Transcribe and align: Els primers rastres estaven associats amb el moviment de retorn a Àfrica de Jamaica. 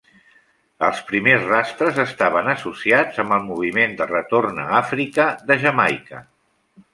Els 0.85 1.01
primers 1.09 1.43
rastres 1.51 1.99
estaven 2.03 2.49
associats 2.53 3.19
amb 3.25 3.35
el 3.37 3.45
moviment 3.51 3.93
de 4.01 4.09
retorn 4.13 4.59
a 4.65 4.67
Àfrica 4.81 5.29
de 5.53 5.61
Jamaica. 5.67 6.25